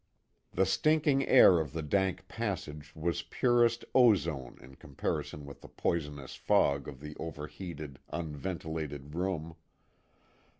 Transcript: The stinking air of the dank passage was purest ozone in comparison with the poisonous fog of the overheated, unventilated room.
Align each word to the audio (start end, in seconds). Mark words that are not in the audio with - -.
The 0.53 0.65
stinking 0.65 1.27
air 1.27 1.59
of 1.59 1.73
the 1.73 1.83
dank 1.83 2.27
passage 2.27 2.91
was 2.95 3.21
purest 3.21 3.85
ozone 3.93 4.57
in 4.59 4.73
comparison 4.77 5.45
with 5.45 5.61
the 5.61 5.67
poisonous 5.67 6.33
fog 6.33 6.87
of 6.87 7.01
the 7.01 7.15
overheated, 7.17 7.99
unventilated 8.09 9.13
room. 9.13 9.57